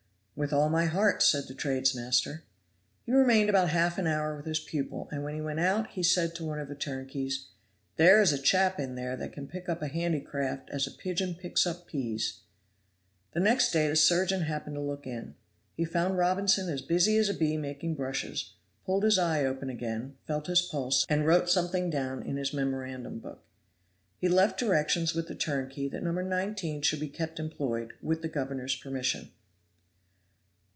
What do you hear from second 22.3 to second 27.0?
his memorandum book. He left directions with the turnkey that No. 19 should